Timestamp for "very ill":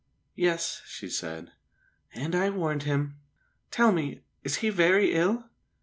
4.71-5.47